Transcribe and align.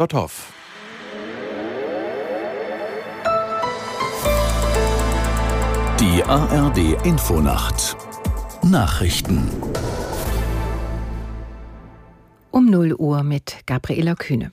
Dotthoff. 0.00 0.54
Die 6.00 6.24
ARD 6.24 7.04
Infonacht 7.04 7.98
Nachrichten 8.62 9.50
um 12.50 12.70
0 12.70 12.94
Uhr 12.94 13.22
mit 13.22 13.58
Gabriela 13.66 14.14
Kühne. 14.14 14.52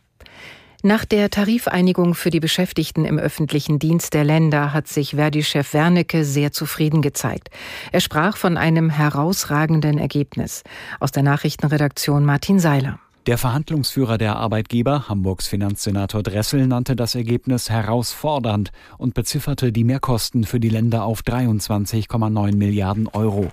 Nach 0.84 1.06
der 1.06 1.30
Tarifeinigung 1.30 2.14
für 2.14 2.30
die 2.30 2.42
Beschäftigten 2.42 3.06
im 3.06 3.18
öffentlichen 3.18 3.80
Dienst 3.80 4.14
der 4.14 4.26
Länder 4.26 4.74
hat 4.74 4.90
sich 4.90 5.12
Verdi-Chef 5.12 5.74
Wernicke 5.74 6.26
sehr 6.26 6.52
zufrieden 6.52 7.02
gezeigt. 7.02 7.52
Er 7.94 8.02
sprach 8.02 8.36
von 8.36 8.58
einem 8.58 8.90
herausragenden 8.90 9.98
Ergebnis. 9.98 10.64
Aus 11.00 11.14
der 11.14 11.24
Nachrichtenredaktion 11.24 12.26
Martin 12.26 12.60
Seiler. 12.60 13.00
Der 13.28 13.38
Verhandlungsführer 13.38 14.18
der 14.18 14.38
Arbeitgeber, 14.38 15.10
Hamburgs 15.10 15.50
Finanzsenator 15.50 16.24
Dressel, 16.24 16.66
nannte 16.66 16.96
das 16.96 17.14
Ergebnis 17.14 17.70
herausfordernd 17.70 18.72
und 18.98 19.16
bezifferte 19.16 19.74
die 19.74 19.84
Mehrkosten 19.84 20.46
für 20.46 20.62
die 20.62 20.70
Länder 20.70 21.04
auf 21.04 21.24
23,9 21.24 22.56
Milliarden 22.56 23.10
Euro. 23.10 23.52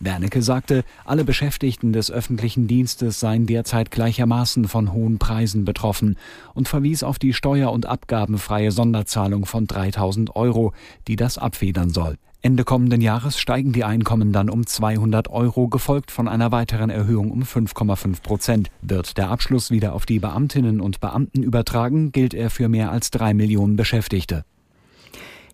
Wernicke 0.00 0.42
sagte, 0.42 0.84
alle 1.04 1.24
Beschäftigten 1.24 1.92
des 1.92 2.10
öffentlichen 2.10 2.66
Dienstes 2.66 3.20
seien 3.20 3.46
derzeit 3.46 3.90
gleichermaßen 3.90 4.68
von 4.68 4.92
hohen 4.92 5.18
Preisen 5.18 5.64
betroffen 5.64 6.16
und 6.54 6.68
verwies 6.68 7.02
auf 7.02 7.18
die 7.18 7.32
steuer- 7.32 7.72
und 7.72 7.86
abgabenfreie 7.86 8.70
Sonderzahlung 8.70 9.46
von 9.46 9.66
3000 9.66 10.36
Euro, 10.36 10.72
die 11.08 11.16
das 11.16 11.38
abfedern 11.38 11.90
soll. 11.90 12.16
Ende 12.42 12.62
kommenden 12.62 13.00
Jahres 13.00 13.40
steigen 13.40 13.72
die 13.72 13.82
Einkommen 13.82 14.32
dann 14.32 14.50
um 14.50 14.66
200 14.66 15.28
Euro, 15.28 15.66
gefolgt 15.66 16.12
von 16.12 16.28
einer 16.28 16.52
weiteren 16.52 16.90
Erhöhung 16.90 17.32
um 17.32 17.42
5,5 17.42 18.22
Prozent. 18.22 18.70
Wird 18.82 19.18
der 19.18 19.30
Abschluss 19.30 19.72
wieder 19.72 19.94
auf 19.94 20.06
die 20.06 20.20
Beamtinnen 20.20 20.80
und 20.80 21.00
Beamten 21.00 21.42
übertragen, 21.42 22.12
gilt 22.12 22.34
er 22.34 22.50
für 22.50 22.68
mehr 22.68 22.92
als 22.92 23.10
drei 23.10 23.34
Millionen 23.34 23.74
Beschäftigte. 23.74 24.44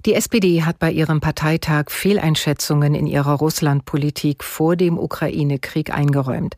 Die 0.05 0.15
SPD 0.15 0.65
hat 0.65 0.81
bei 0.81 0.91
ihrem 0.91 1.21
Parteitag 1.21 1.85
Fehleinschätzungen 1.89 2.97
in 2.97 3.07
ihrer 3.07 3.35
Russlandpolitik 3.35 4.43
vor 4.43 4.75
dem 4.75 4.99
Ukraine-Krieg 4.99 5.95
eingeräumt. 5.95 6.57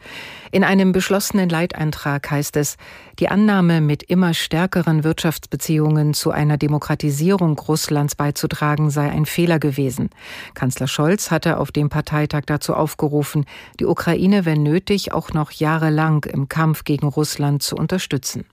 In 0.51 0.65
einem 0.65 0.93
beschlossenen 0.93 1.51
Leiteintrag 1.51 2.31
heißt 2.31 2.57
es, 2.57 2.79
die 3.19 3.29
Annahme, 3.29 3.83
mit 3.83 4.03
immer 4.03 4.33
stärkeren 4.33 5.05
Wirtschaftsbeziehungen 5.05 6.15
zu 6.15 6.31
einer 6.31 6.57
Demokratisierung 6.57 7.59
Russlands 7.59 8.15
beizutragen, 8.15 8.89
sei 8.89 9.11
ein 9.11 9.27
Fehler 9.27 9.59
gewesen. 9.59 10.09
Kanzler 10.55 10.89
Scholz 10.89 11.31
hatte 11.31 11.59
auf 11.59 11.71
dem 11.71 11.91
Parteitag 11.91 12.45
dazu 12.47 12.73
aufgerufen, 12.73 13.45
die 13.79 13.85
Ukraine, 13.85 14.47
wenn 14.47 14.63
nötig, 14.63 15.13
auch 15.13 15.35
noch 15.35 15.51
jahrelang 15.51 16.25
im 16.25 16.49
Kampf 16.49 16.85
gegen 16.85 17.09
Russland 17.09 17.63
zu 17.63 17.77
unterstützen. 17.77 18.47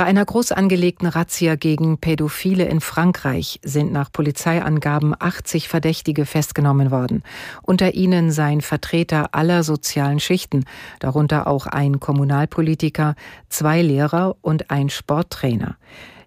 Bei 0.00 0.06
einer 0.06 0.24
groß 0.24 0.52
angelegten 0.52 1.06
Razzia 1.06 1.56
gegen 1.56 1.98
Pädophile 1.98 2.64
in 2.64 2.80
Frankreich 2.80 3.60
sind 3.62 3.92
nach 3.92 4.10
Polizeiangaben 4.10 5.14
80 5.18 5.68
Verdächtige 5.68 6.24
festgenommen 6.24 6.90
worden. 6.90 7.22
Unter 7.60 7.92
ihnen 7.92 8.30
seien 8.30 8.62
Vertreter 8.62 9.34
aller 9.34 9.62
sozialen 9.62 10.18
Schichten, 10.18 10.64
darunter 11.00 11.46
auch 11.46 11.66
ein 11.66 12.00
Kommunalpolitiker, 12.00 13.14
zwei 13.50 13.82
Lehrer 13.82 14.36
und 14.40 14.70
ein 14.70 14.88
Sporttrainer. 14.88 15.76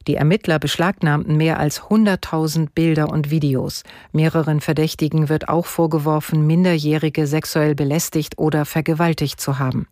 Die 0.06 0.18
Ermittler 0.18 0.60
beschlagnahmten 0.60 1.36
mehr 1.36 1.60
als 1.60 1.82
100.000 1.82 2.68
Bilder 2.76 3.10
und 3.10 3.32
Videos. 3.32 3.82
Mehreren 4.12 4.62
Verdächtigen 4.62 5.30
wird 5.30 5.50
auch 5.50 5.66
vorgeworfen, 5.66 6.46
Minderjährige 6.46 7.26
sexuell 7.26 7.74
belästigt 7.74 8.38
oder 8.38 8.66
vergewaltigt 8.66 9.42
zu 9.42 9.58
haben. 9.58 9.88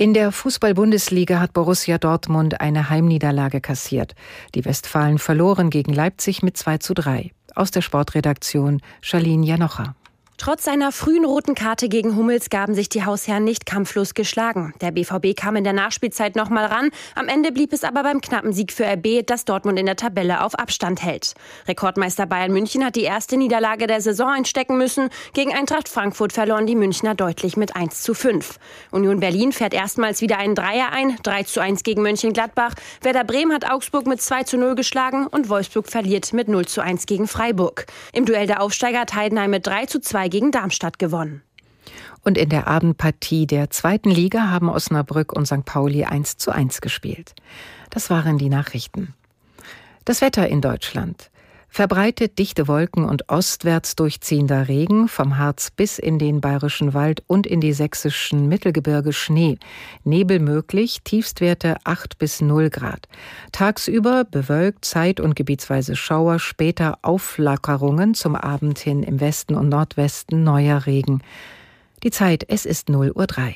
In 0.00 0.14
der 0.14 0.32
Fußball-Bundesliga 0.32 1.40
hat 1.40 1.52
Borussia 1.52 1.98
Dortmund 1.98 2.62
eine 2.62 2.88
Heimniederlage 2.88 3.60
kassiert. 3.60 4.14
Die 4.54 4.64
Westfalen 4.64 5.18
verloren 5.18 5.68
gegen 5.68 5.92
Leipzig 5.92 6.42
mit 6.42 6.56
2 6.56 6.78
zu 6.78 6.94
3. 6.94 7.32
Aus 7.54 7.70
der 7.70 7.82
Sportredaktion 7.82 8.80
Charlene 9.02 9.44
Janocher. 9.44 9.94
Trotz 10.40 10.64
seiner 10.64 10.90
frühen 10.90 11.26
roten 11.26 11.54
Karte 11.54 11.90
gegen 11.90 12.16
Hummels 12.16 12.48
gaben 12.48 12.74
sich 12.74 12.88
die 12.88 13.04
Hausherren 13.04 13.44
nicht 13.44 13.66
kampflos 13.66 14.14
geschlagen. 14.14 14.72
Der 14.80 14.90
BVB 14.90 15.36
kam 15.36 15.54
in 15.54 15.64
der 15.64 15.74
Nachspielzeit 15.74 16.34
noch 16.34 16.48
mal 16.48 16.64
ran. 16.64 16.88
Am 17.14 17.28
Ende 17.28 17.52
blieb 17.52 17.74
es 17.74 17.84
aber 17.84 18.02
beim 18.02 18.22
knappen 18.22 18.54
Sieg 18.54 18.72
für 18.72 18.86
RB, 18.86 19.26
das 19.26 19.44
Dortmund 19.44 19.78
in 19.78 19.84
der 19.84 19.96
Tabelle 19.96 20.42
auf 20.42 20.54
Abstand 20.54 21.02
hält. 21.02 21.34
Rekordmeister 21.68 22.24
Bayern 22.24 22.52
München 22.52 22.82
hat 22.82 22.96
die 22.96 23.02
erste 23.02 23.36
Niederlage 23.36 23.86
der 23.86 24.00
Saison 24.00 24.30
einstecken 24.30 24.78
müssen. 24.78 25.10
Gegen 25.34 25.52
Eintracht 25.52 25.90
Frankfurt 25.90 26.32
verloren 26.32 26.66
die 26.66 26.74
Münchner 26.74 27.14
deutlich 27.14 27.58
mit 27.58 27.76
1 27.76 28.00
zu 28.00 28.14
5. 28.14 28.58
Union 28.92 29.20
Berlin 29.20 29.52
fährt 29.52 29.74
erstmals 29.74 30.22
wieder 30.22 30.38
einen 30.38 30.54
Dreier 30.54 30.90
ein, 30.90 31.18
3 31.22 31.42
zu 31.42 31.60
1 31.60 31.82
gegen 31.82 32.00
Mönchengladbach. 32.00 32.72
Werder 33.02 33.24
Bremen 33.24 33.52
hat 33.52 33.70
Augsburg 33.70 34.06
mit 34.06 34.22
2 34.22 34.44
zu 34.44 34.56
0 34.56 34.74
geschlagen 34.74 35.26
und 35.26 35.50
Wolfsburg 35.50 35.90
verliert 35.90 36.32
mit 36.32 36.48
0 36.48 36.64
zu 36.64 36.80
1 36.80 37.04
gegen 37.04 37.28
Freiburg. 37.28 37.84
Im 38.14 38.24
Duell 38.24 38.46
der 38.46 38.62
Aufsteiger 38.62 39.00
hat 39.00 39.12
Heidenheim 39.12 39.50
mit 39.50 39.66
3 39.66 39.84
zu 39.84 40.00
2 40.00 40.29
gegen 40.30 40.50
Darmstadt 40.50 40.98
gewonnen. 40.98 41.42
Und 42.22 42.36
in 42.38 42.48
der 42.48 42.66
Abendpartie 42.66 43.46
der 43.46 43.70
zweiten 43.70 44.10
Liga 44.10 44.50
haben 44.50 44.68
Osnabrück 44.68 45.32
und 45.32 45.46
St. 45.46 45.64
Pauli 45.64 46.04
1 46.04 46.36
zu 46.36 46.50
1 46.50 46.80
gespielt. 46.80 47.34
Das 47.90 48.10
waren 48.10 48.38
die 48.38 48.48
Nachrichten. 48.48 49.14
Das 50.04 50.20
Wetter 50.20 50.48
in 50.48 50.60
Deutschland. 50.60 51.30
Verbreitet 51.72 52.36
dichte 52.40 52.66
Wolken 52.66 53.04
und 53.04 53.28
ostwärts 53.28 53.94
durchziehender 53.94 54.66
Regen, 54.66 55.06
vom 55.06 55.38
Harz 55.38 55.70
bis 55.70 56.00
in 56.00 56.18
den 56.18 56.40
bayerischen 56.40 56.94
Wald 56.94 57.22
und 57.28 57.46
in 57.46 57.60
die 57.60 57.72
sächsischen 57.72 58.48
Mittelgebirge 58.48 59.12
Schnee. 59.12 59.56
Nebel 60.02 60.40
möglich, 60.40 61.02
Tiefstwerte 61.04 61.76
8 61.84 62.18
bis 62.18 62.40
0 62.40 62.70
Grad. 62.70 63.06
Tagsüber 63.52 64.24
bewölkt, 64.24 64.84
zeit- 64.84 65.20
und 65.20 65.36
gebietsweise 65.36 65.94
Schauer, 65.94 66.40
später 66.40 66.98
Aufflackerungen 67.02 68.14
zum 68.14 68.34
Abend 68.34 68.80
hin 68.80 69.04
im 69.04 69.20
Westen 69.20 69.54
und 69.54 69.68
Nordwesten 69.68 70.42
neuer 70.42 70.86
Regen. 70.86 71.22
Die 72.02 72.10
Zeit, 72.10 72.44
es 72.48 72.66
ist 72.66 72.88
0 72.88 73.12
Uhr 73.14 73.28
3. 73.28 73.54